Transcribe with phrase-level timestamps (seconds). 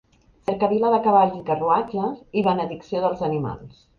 [0.49, 3.87] Cercavila de cavalls i carruatges i benedicció dels animals.